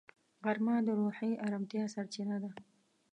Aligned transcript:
غرمه 0.43 0.75
د 0.87 0.89
روحي 0.99 1.31
ارامتیا 1.45 1.83
سرچینه 1.93 2.37
ده 2.43 2.49